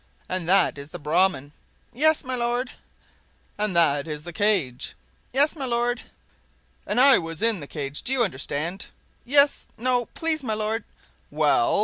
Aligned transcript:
"And 0.27 0.49
that 0.49 0.79
is 0.79 0.89
the 0.89 0.97
Brahman—" 0.97 1.51
"Yes, 1.93 2.23
my 2.23 2.33
lord!" 2.33 2.71
"And 3.59 3.75
that 3.75 4.07
is 4.07 4.23
the 4.23 4.33
cage—" 4.33 4.95
"Yes, 5.31 5.55
my 5.55 5.65
lord!" 5.65 6.01
"And 6.87 6.99
I 6.99 7.19
was 7.19 7.43
in 7.43 7.59
the 7.59 7.67
cage—do 7.67 8.11
you 8.11 8.23
understand?" 8.23 8.87
"Yes—no— 9.25 10.05
Please, 10.15 10.43
my 10.43 10.55
lord—" 10.55 10.85
"Well?" 11.29 11.79